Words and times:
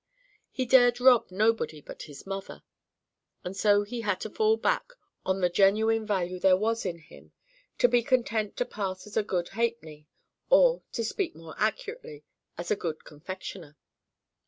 He 0.49 0.65
dared 0.65 0.99
rob 0.99 1.29
nobody 1.29 1.79
but 1.79 2.01
his 2.09 2.25
mother. 2.25 2.63
And 3.43 3.55
so 3.55 3.83
he 3.83 4.01
had 4.01 4.19
to 4.21 4.31
fall 4.31 4.57
back 4.57 4.93
on 5.27 5.41
the 5.41 5.47
genuine 5.47 6.07
value 6.07 6.39
there 6.39 6.57
was 6.57 6.87
in 6.87 6.97
him—to 6.97 7.87
be 7.87 8.01
content 8.01 8.57
to 8.57 8.65
pass 8.65 9.05
as 9.05 9.15
a 9.15 9.21
good 9.21 9.49
halfpenny, 9.49 10.07
or, 10.49 10.81
to 10.93 11.03
speak 11.05 11.35
more 11.35 11.53
accurately, 11.59 12.23
as 12.57 12.71
a 12.71 12.75
good 12.75 13.03
confectioner. 13.05 13.77